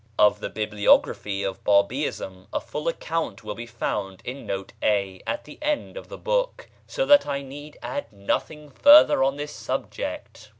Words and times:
Of 0.17 0.39
the 0.39 0.49
bibliography 0.49 1.43
of 1.43 1.63
Bábíism 1.63 2.47
a 2.51 2.59
full 2.59 2.87
account 2.87 3.43
will 3.43 3.53
be 3.53 3.67
found 3.67 4.23
in 4.25 4.47
Note 4.47 4.73
A 4.81 5.21
at 5.27 5.43
the 5.43 5.59
end 5.61 5.95
of 5.95 6.07
the 6.09 6.17
book, 6.17 6.67
so 6.87 7.05
that 7.05 7.27
I 7.27 7.43
need 7.43 7.77
add 7.83 8.11
nothing 8.11 8.71
further 8.71 9.21
on 9.23 9.35
this 9.35 9.51
subject. 9.53 10.49